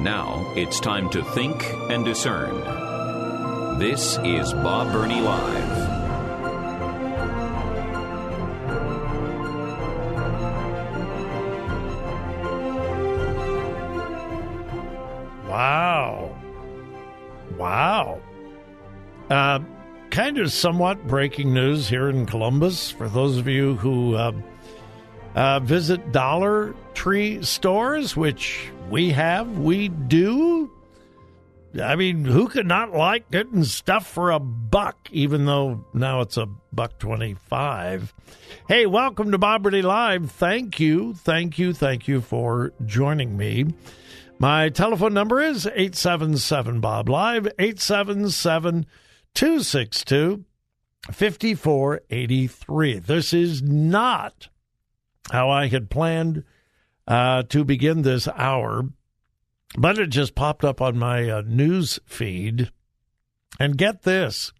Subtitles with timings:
[0.00, 2.54] Now it's time to think and discern.
[3.78, 5.96] This is Bob Burney Live.
[15.48, 16.36] Wow.
[17.56, 18.20] Wow.
[19.30, 19.60] Uh,
[20.10, 24.32] kind of somewhat breaking news here in Columbus for those of you who uh,
[25.34, 30.70] uh, visit Dollar Tree stores, which we have, we do.
[31.82, 36.36] I mean, who could not like getting stuff for a buck, even though now it's
[36.36, 38.14] a buck twenty-five?
[38.68, 40.30] Hey, welcome to Bob Burney Live.
[40.30, 43.74] Thank you, thank you, thank you for joining me.
[44.38, 48.86] My telephone number is 877 Bob Live, 877
[49.34, 50.44] 262
[51.10, 52.98] 5483.
[52.98, 54.48] This is not
[55.30, 56.44] how I had planned
[57.06, 58.88] uh, to begin this hour,
[59.78, 62.70] but it just popped up on my uh, news feed.
[63.58, 64.52] And get this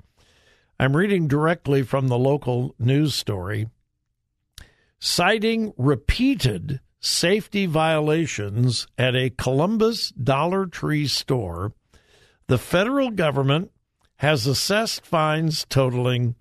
[0.79, 3.69] I'm reading directly from the local news story.
[4.99, 11.73] Citing repeated safety violations at a Columbus Dollar Tree store,
[12.49, 13.71] the federal government
[14.17, 16.35] has assessed fines totaling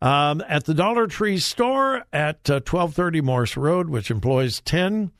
[0.00, 5.10] Um, at the Dollar Tree store at uh, 1230 Morse Road, which employs 10,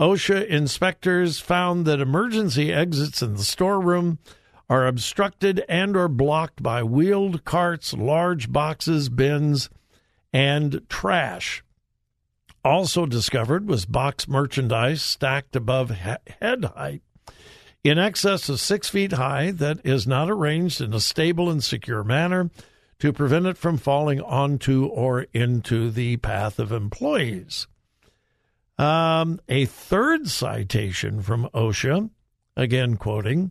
[0.00, 4.18] OSHA inspectors found that emergency exits in the storeroom
[4.68, 9.68] are obstructed and or blocked by wheeled carts, large boxes, bins,
[10.32, 11.62] and trash.
[12.64, 17.02] Also discovered was box merchandise stacked above head height
[17.84, 22.02] in excess of six feet high that is not arranged in a stable and secure
[22.02, 22.50] manner
[23.04, 27.66] to prevent it from falling onto or into the path of employees.
[28.78, 32.08] Um, a third citation from OSHA,
[32.56, 33.50] again quoting,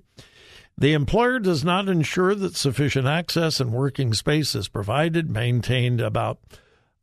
[0.75, 6.39] the employer does not ensure that sufficient access and working space is provided, maintained about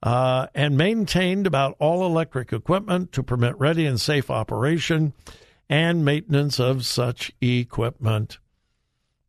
[0.02, 5.12] uh, and maintained about all electric equipment to permit ready and safe operation
[5.68, 8.38] and maintenance of such equipment.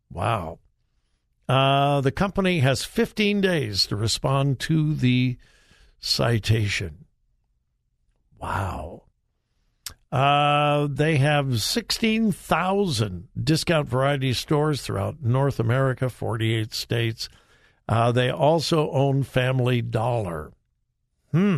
[0.09, 0.57] Wow.
[1.51, 5.35] Uh, the company has 15 days to respond to the
[5.99, 7.03] citation.
[8.39, 9.03] Wow.
[10.13, 17.27] Uh, they have 16,000 discount variety stores throughout North America, 48 states.
[17.85, 20.53] Uh, they also own Family Dollar.
[21.33, 21.57] Hmm.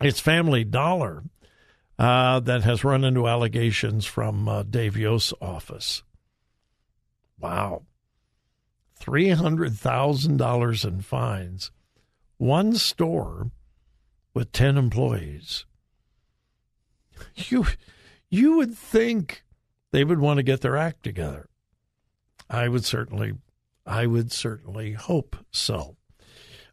[0.00, 1.22] It's Family Dollar
[2.00, 6.02] uh, that has run into allegations from uh, Dave Yost's office.
[7.38, 7.84] Wow.
[9.04, 11.70] $300,000 in fines.
[12.38, 13.50] One store
[14.32, 15.66] with 10 employees.
[17.36, 17.66] You,
[18.28, 19.44] you would think
[19.92, 21.48] they would want to get their act together.
[22.50, 23.34] I would certainly,
[23.86, 25.96] I would certainly hope so.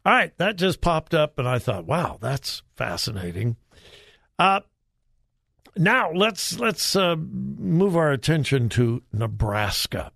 [0.04, 3.56] All right, that just popped up, and I thought, wow, that's fascinating.
[4.38, 4.60] Uh,
[5.76, 10.10] now let's let's uh, move our attention to Nebraska.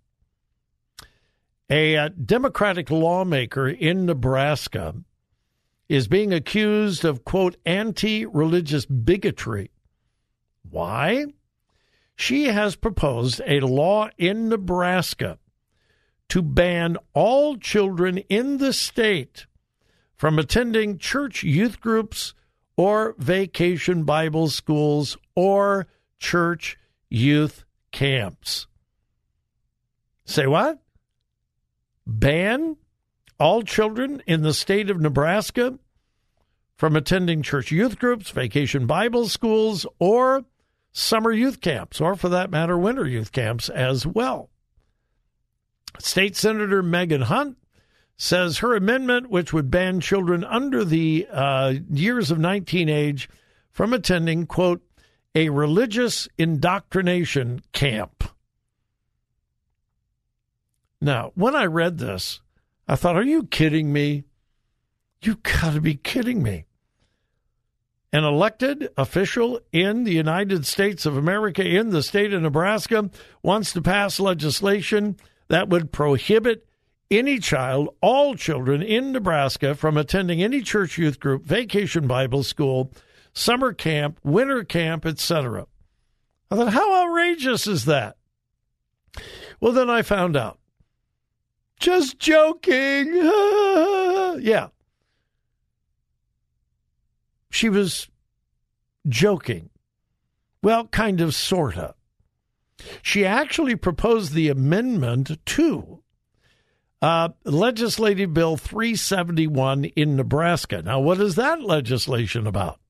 [1.68, 4.94] A uh, Democratic lawmaker in Nebraska
[5.88, 9.70] is being accused of quote anti-religious bigotry.
[10.68, 11.26] Why?
[12.14, 15.38] She has proposed a law in Nebraska
[16.28, 19.46] to ban all children in the state
[20.16, 22.32] from attending church youth groups
[22.76, 26.78] or vacation Bible schools or church
[27.10, 28.66] youth camps.
[30.24, 30.80] Say what?
[32.06, 32.76] Ban
[33.38, 35.78] all children in the state of Nebraska
[36.76, 40.44] from attending church youth groups, vacation Bible schools, or
[40.92, 44.50] summer youth camps, or for that matter, winter youth camps as well.
[45.98, 47.56] State Senator Megan Hunt
[48.16, 53.28] says her amendment, which would ban children under the uh, years of 19 age
[53.72, 54.82] from attending, quote,
[55.34, 58.24] a religious indoctrination camp.
[61.06, 62.40] Now, when I read this,
[62.88, 64.24] I thought, are you kidding me?
[65.22, 66.64] You got to be kidding me.
[68.12, 73.08] An elected official in the United States of America, in the state of Nebraska,
[73.40, 75.16] wants to pass legislation
[75.46, 76.66] that would prohibit
[77.08, 82.92] any child, all children in Nebraska, from attending any church youth group, vacation Bible school,
[83.32, 85.68] summer camp, winter camp, etc.
[86.50, 88.16] I thought, how outrageous is that?
[89.60, 90.58] Well, then I found out.
[91.78, 93.14] Just joking.
[94.42, 94.68] yeah.
[97.50, 98.08] She was
[99.08, 99.70] joking.
[100.62, 101.94] Well, kind of, sort of.
[103.02, 106.02] She actually proposed the amendment to
[107.00, 110.82] uh, Legislative Bill 371 in Nebraska.
[110.82, 112.80] Now, what is that legislation about?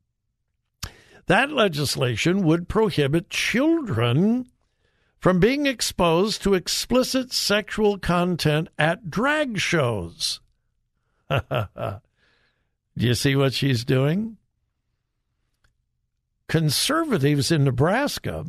[1.27, 4.47] That legislation would prohibit children
[5.19, 10.41] from being exposed to explicit sexual content at drag shows.
[11.29, 12.01] Do
[12.97, 14.37] you see what she's doing?
[16.49, 18.47] Conservatives in Nebraska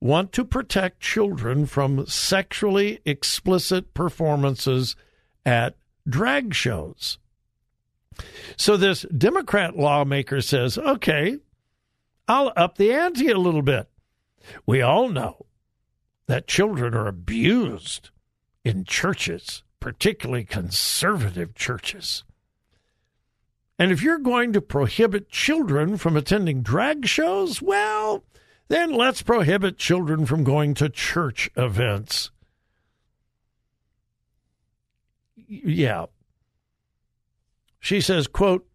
[0.00, 4.96] want to protect children from sexually explicit performances
[5.44, 5.76] at
[6.08, 7.18] drag shows.
[8.56, 11.38] So this Democrat lawmaker says, okay,
[12.26, 13.88] I'll up the ante a little bit.
[14.66, 15.46] We all know
[16.30, 18.10] that children are abused
[18.64, 22.24] in churches, particularly conservative churches.
[23.78, 28.24] And if you're going to prohibit children from attending drag shows, well,
[28.68, 32.30] then let's prohibit children from going to church events.
[35.48, 36.06] Yeah.
[37.80, 38.68] She says, quote,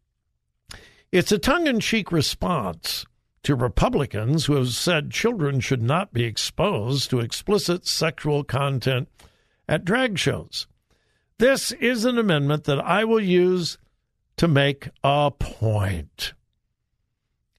[1.11, 3.05] it's a tongue-in-cheek response
[3.45, 9.07] to Republicans who have said children should not be exposed to explicit sexual content
[9.69, 10.65] at drag shows.
[11.37, 13.77] This is an amendment that I will use
[14.37, 16.33] to make a point.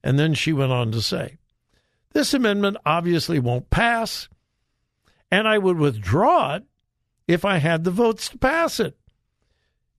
[0.03, 1.37] And then she went on to say,
[2.11, 4.27] this amendment obviously won't pass,
[5.31, 6.63] and I would withdraw it
[7.29, 8.97] if I had the votes to pass it.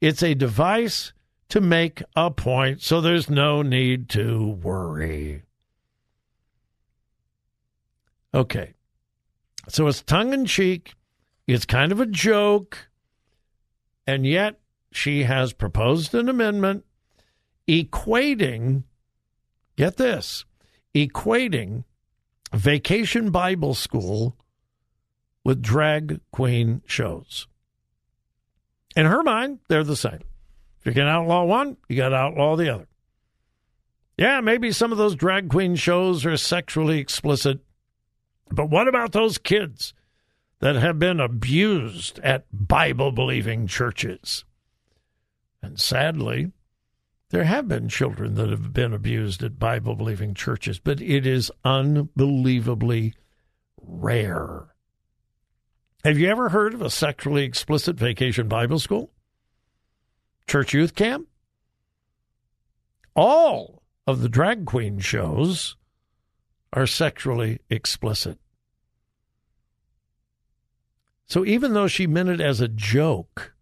[0.02, 1.14] It's a device
[1.48, 5.44] to make a point, so there's no need to worry.
[8.34, 8.74] Okay.
[9.68, 10.94] So it's tongue in cheek,
[11.46, 12.88] it's kind of a joke,
[14.06, 14.60] and yet
[14.92, 16.84] she has proposed an amendment
[17.68, 18.84] equating,
[19.76, 20.44] get this,
[20.94, 21.84] equating
[22.52, 24.36] Vacation Bible School
[25.44, 27.46] with drag queen shows.
[28.96, 30.22] In her mind, they're the same.
[30.80, 32.88] If you can outlaw one, you got to outlaw the other.
[34.16, 37.60] Yeah, maybe some of those drag queen shows are sexually explicit,
[38.50, 39.94] but what about those kids
[40.60, 44.44] that have been abused at Bible believing churches?
[45.62, 46.52] And sadly,
[47.30, 51.50] there have been children that have been abused at Bible believing churches, but it is
[51.64, 53.14] unbelievably
[53.80, 54.74] rare.
[56.04, 59.10] Have you ever heard of a sexually explicit vacation Bible school?
[60.46, 61.28] Church youth camp?
[63.14, 65.76] All of the drag queen shows
[66.72, 68.38] are sexually explicit.
[71.26, 73.54] So even though she meant it as a joke,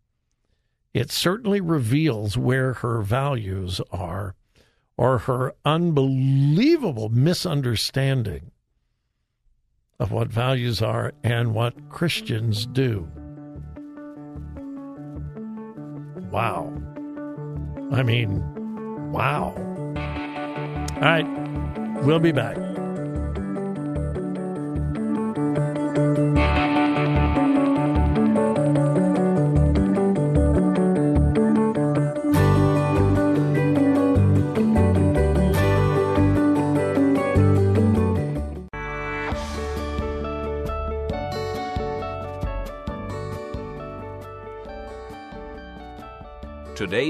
[0.95, 4.35] it certainly reveals where her values are
[4.97, 8.51] or her unbelievable misunderstanding
[9.99, 13.09] of what values are and what Christians do.
[16.31, 16.73] Wow.
[17.93, 18.43] I mean,
[19.13, 19.55] wow.
[20.97, 22.03] All right.
[22.03, 22.76] We'll be back.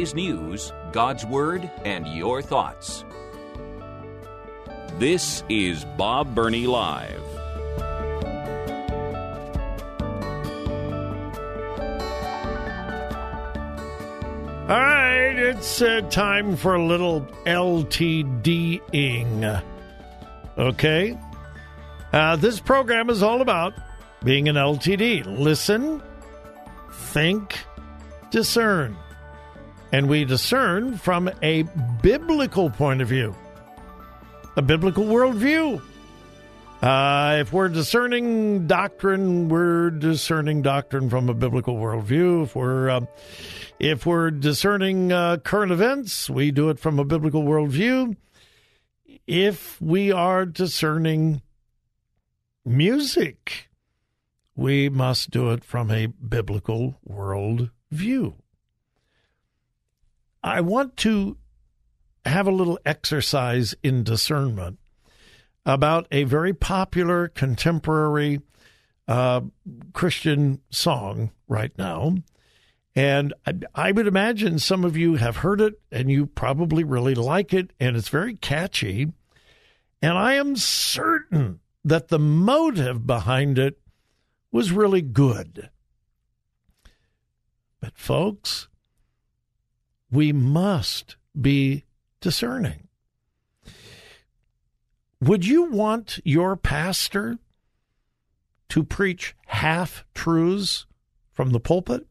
[0.06, 3.04] Today's news, God's Word, and your thoughts.
[5.00, 7.20] This is Bob Burney Live.
[14.68, 18.82] All right, it's uh, time for a little LTDing.
[20.56, 21.18] Okay?
[22.12, 23.74] Uh, this program is all about
[24.22, 25.26] being an LTD.
[25.26, 26.00] Listen,
[26.92, 27.58] think,
[28.30, 28.96] discern.
[29.96, 31.62] And we discern from a
[32.02, 33.34] biblical point of view,
[34.54, 35.80] a biblical worldview.
[36.82, 42.42] Uh, if we're discerning doctrine, we're discerning doctrine from a biblical worldview.
[42.42, 43.06] If we're uh,
[43.78, 48.16] if we're discerning uh, current events, we do it from a biblical worldview.
[49.26, 51.40] If we are discerning
[52.66, 53.70] music,
[54.54, 58.34] we must do it from a biblical worldview.
[60.46, 61.36] I want to
[62.24, 64.78] have a little exercise in discernment
[65.64, 68.40] about a very popular contemporary
[69.08, 69.40] uh,
[69.92, 72.14] Christian song right now.
[72.94, 77.16] And I, I, would imagine some of you have heard it and you probably really
[77.16, 79.12] like it, and it's very catchy.
[80.00, 83.80] And I am certain that the motive behind it
[84.52, 85.70] was really good.
[87.80, 88.68] But, folks,
[90.10, 91.84] we must be
[92.20, 92.88] discerning.
[95.20, 97.38] Would you want your pastor
[98.68, 100.86] to preach half truths
[101.32, 102.06] from the pulpit?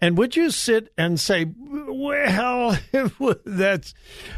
[0.00, 2.78] And would you sit and say, well,
[3.44, 3.94] that's,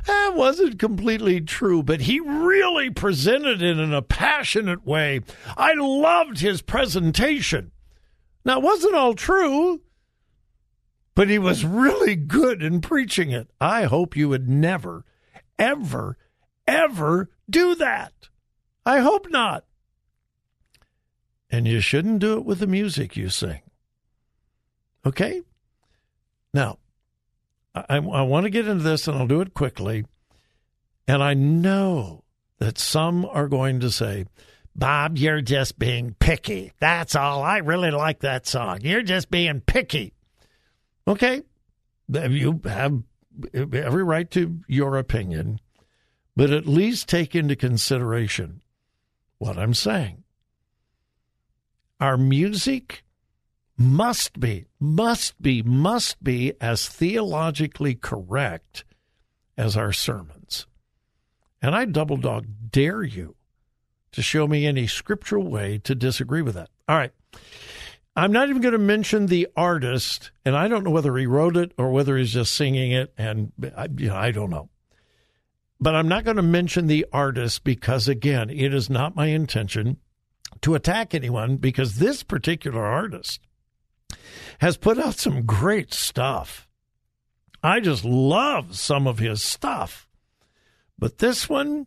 [0.07, 5.21] that wasn't completely true, but he really presented it in a passionate way.
[5.57, 7.71] I loved his presentation.
[8.45, 9.83] Now, it wasn't all true,
[11.15, 13.51] but he was really good in preaching it.
[13.61, 15.05] I hope you would never,
[15.59, 16.17] ever,
[16.67, 18.13] ever do that.
[18.85, 19.65] I hope not.
[21.51, 23.61] And you shouldn't do it with the music you sing.
[25.05, 25.43] Okay?
[26.55, 26.79] Now,
[27.75, 30.07] I, I want to get into this and I'll do it quickly.
[31.07, 32.25] And I know
[32.59, 34.27] that some are going to say,
[34.75, 36.73] Bob, you're just being picky.
[36.81, 37.43] That's all.
[37.43, 38.79] I really like that song.
[38.83, 40.15] You're just being picky.
[41.07, 41.43] Okay.
[42.09, 43.03] You have
[43.55, 45.61] every right to your opinion,
[46.37, 48.63] but at least take into consideration
[49.39, 50.25] what I'm saying.
[52.01, 53.05] Our music
[53.79, 58.85] must be, must be, must be as theologically correct
[59.57, 60.67] as our sermons.
[61.61, 63.37] And I double dog dare you
[64.13, 66.71] to show me any scriptural way to disagree with that.
[66.89, 67.13] All right.
[68.15, 71.57] I'm not even going to mention the artist, and I don't know whether he wrote
[71.57, 74.69] it or whether he's just singing it, and I, you know, I don't know.
[75.81, 79.97] But I'm not going to mention the artist because, again, it is not my intention
[80.61, 83.41] to attack anyone because this particular artist
[84.61, 86.69] has put out some great stuff.
[87.63, 90.07] I just love some of his stuff.
[90.99, 91.87] But this one,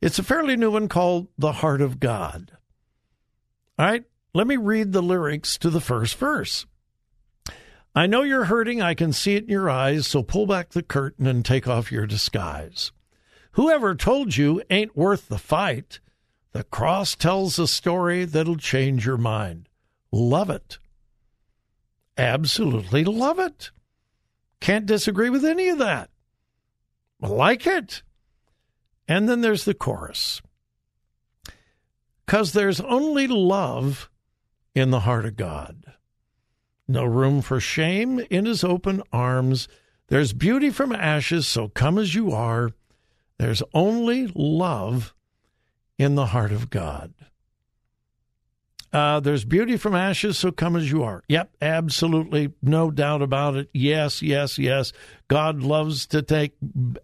[0.00, 2.52] it's a fairly new one called The Heart of God.
[3.78, 4.04] All right,
[4.36, 6.66] let me read the lyrics to the first verse.
[7.94, 10.82] I know you're hurting, I can see it in your eyes, so pull back the
[10.82, 12.92] curtain and take off your disguise.
[13.52, 16.00] Whoever told you ain't worth the fight?
[16.52, 19.68] The cross tells a story that'll change your mind.
[20.12, 20.78] Love it
[22.16, 23.70] absolutely love it.
[24.60, 26.10] Can't disagree with any of that.
[27.20, 28.02] Like it.
[29.08, 30.40] And then there's the chorus.
[32.24, 34.10] Because there's only love
[34.76, 35.84] in the heart of God.
[36.86, 39.68] No room for shame in his open arms.
[40.08, 42.70] There's beauty from ashes, so come as you are.
[43.38, 45.14] There's only love
[45.98, 47.14] in the heart of God.
[48.92, 51.22] Uh, there's beauty from ashes, so come as you are.
[51.28, 52.52] Yep, absolutely.
[52.62, 53.68] No doubt about it.
[53.72, 54.92] Yes, yes, yes.
[55.28, 56.54] God loves to take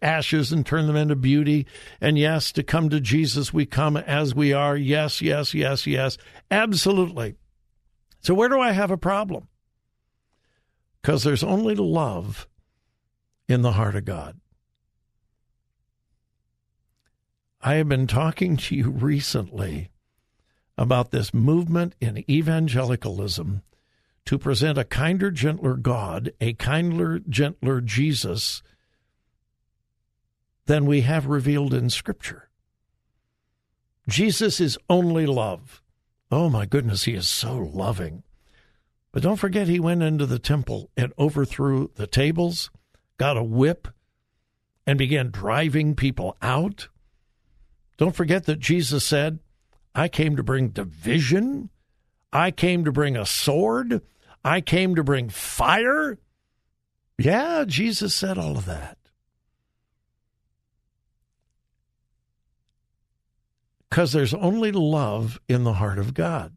[0.00, 1.66] ashes and turn them into beauty.
[2.02, 4.76] And yes, to come to Jesus, we come as we are.
[4.76, 6.18] Yes, yes, yes, yes.
[6.50, 7.36] Absolutely.
[8.22, 9.48] So, where do I have a problem?
[11.00, 12.48] Because there's only love
[13.48, 14.38] in the heart of God.
[17.60, 19.90] I have been talking to you recently
[20.78, 23.62] about this movement in evangelicalism
[24.24, 28.62] to present a kinder, gentler God, a kinder, gentler Jesus
[30.66, 32.48] than we have revealed in Scripture.
[34.08, 35.81] Jesus is only love.
[36.32, 38.22] Oh my goodness, he is so loving.
[39.12, 42.70] But don't forget, he went into the temple and overthrew the tables,
[43.18, 43.86] got a whip,
[44.86, 46.88] and began driving people out.
[47.98, 49.40] Don't forget that Jesus said,
[49.94, 51.68] I came to bring division.
[52.32, 54.00] I came to bring a sword.
[54.42, 56.18] I came to bring fire.
[57.18, 58.96] Yeah, Jesus said all of that.
[63.92, 66.56] Because there's only love in the heart of God.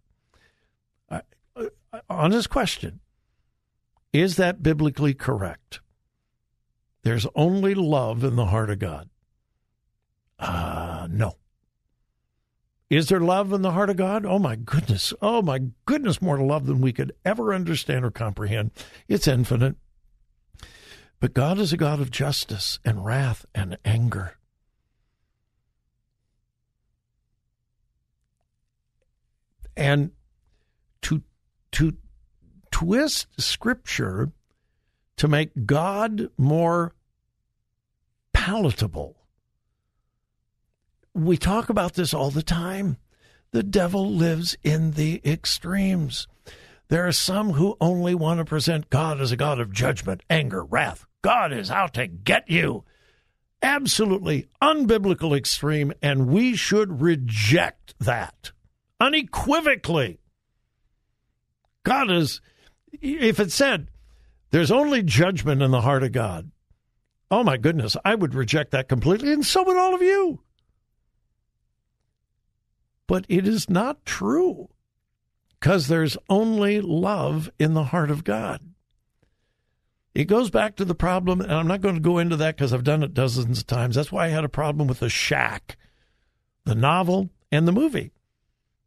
[1.10, 1.20] Uh,
[2.10, 3.01] honest question
[4.13, 5.82] Is that biblically correct?
[7.04, 9.10] There's only love in the heart of God.
[10.39, 11.34] Uh, no.
[12.89, 14.25] Is there love in the heart of God?
[14.25, 15.13] Oh my goodness.
[15.22, 18.72] Oh my goodness, more love than we could ever understand or comprehend.
[19.10, 19.75] It's infinite.
[21.20, 24.38] But God is a God of justice and wrath and anger.
[29.77, 30.12] And
[31.03, 31.22] to
[31.74, 31.94] to
[32.72, 34.32] twist scripture
[35.17, 36.94] to make God more
[38.34, 39.15] palatable
[41.15, 42.98] we talk about this all the time.
[43.51, 46.27] The devil lives in the extremes.
[46.89, 50.63] There are some who only want to present God as a God of judgment, anger,
[50.63, 51.05] wrath.
[51.22, 52.84] God is out to get you.
[53.62, 58.51] Absolutely unbiblical extreme, and we should reject that
[58.99, 60.19] unequivocally.
[61.83, 62.41] God is,
[63.01, 63.89] if it said,
[64.51, 66.51] there's only judgment in the heart of God,
[67.29, 70.41] oh my goodness, I would reject that completely, and so would all of you.
[73.08, 74.69] But it is not true
[75.60, 78.62] because there's only love in the heart of God.
[80.13, 82.71] It goes back to the problem, and I'm not going to go into that because
[82.71, 83.95] I've done it dozens of times.
[83.95, 85.75] That's why I had a problem with The Shack,
[86.63, 88.12] the novel, and the movie.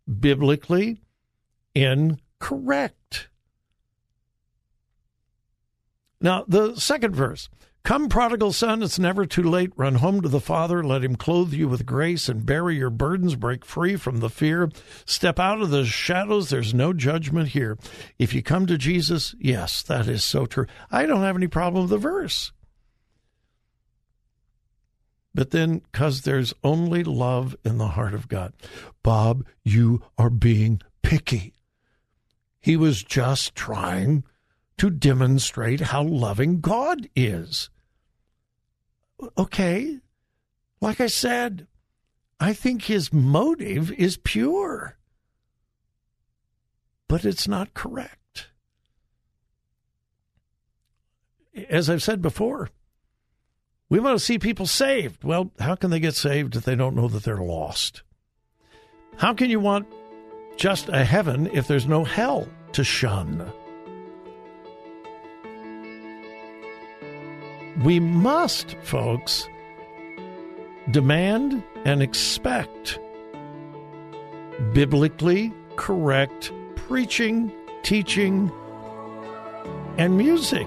[0.09, 1.03] Biblically
[1.75, 3.29] incorrect.
[6.21, 7.49] Now, the second verse
[7.89, 9.73] Come, prodigal son, it's never too late.
[9.75, 10.85] Run home to the Father.
[10.85, 13.35] Let him clothe you with grace and bury your burdens.
[13.35, 14.71] Break free from the fear.
[15.07, 16.51] Step out of the shadows.
[16.51, 17.79] There's no judgment here.
[18.19, 20.67] If you come to Jesus, yes, that is so true.
[20.91, 22.53] I don't have any problem with the verse.
[25.39, 28.55] But then, because there's only love in the heart of God,
[29.05, 31.55] Bob, you are being picky.
[32.61, 34.25] He was just trying
[34.79, 37.71] to demonstrate how loving God is
[39.37, 40.01] okay,
[40.81, 41.69] like I said,
[42.41, 44.99] I think his motive is pure,
[47.07, 48.49] but it's not correct.
[51.69, 52.71] As I've said before,
[53.91, 55.25] we want to see people saved.
[55.25, 58.03] Well, how can they get saved if they don't know that they're lost?
[59.17, 59.87] How can you want
[60.57, 63.51] just a heaven if there's no hell to shun?
[67.83, 69.49] we must, folks,
[70.91, 72.99] demand and expect
[74.73, 78.51] biblically correct preaching, teaching,
[79.97, 80.67] and music.